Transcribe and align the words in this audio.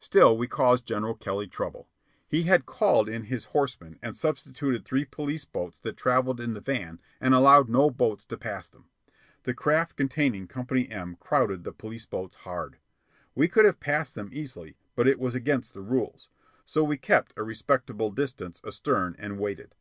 Still 0.00 0.34
we 0.38 0.48
caused 0.48 0.86
General 0.86 1.12
Kelly 1.14 1.46
trouble. 1.46 1.86
He 2.26 2.44
had 2.44 2.64
called 2.64 3.10
in 3.10 3.24
his 3.24 3.44
horsemen, 3.52 3.98
and 4.02 4.16
substituted 4.16 4.86
three 4.86 5.04
police 5.04 5.44
boats 5.44 5.78
that 5.80 5.98
travelled 5.98 6.40
in 6.40 6.54
the 6.54 6.62
van 6.62 6.98
and 7.20 7.34
allowed 7.34 7.68
no 7.68 7.90
boats 7.90 8.24
to 8.28 8.38
pass 8.38 8.70
them. 8.70 8.88
The 9.42 9.52
craft 9.52 9.94
containing 9.94 10.48
Company 10.48 10.88
M 10.88 11.16
crowded 11.20 11.62
the 11.62 11.72
police 11.72 12.06
boats 12.06 12.36
hard. 12.36 12.78
We 13.34 13.48
could 13.48 13.66
have 13.66 13.78
passed 13.78 14.14
them 14.14 14.30
easily, 14.32 14.78
but 14.94 15.06
it 15.06 15.20
was 15.20 15.34
against 15.34 15.74
the 15.74 15.82
rules. 15.82 16.30
So 16.64 16.82
we 16.82 16.96
kept 16.96 17.34
a 17.36 17.42
respectful 17.42 18.10
distance 18.10 18.62
astern 18.64 19.14
and 19.18 19.38
waited. 19.38 19.74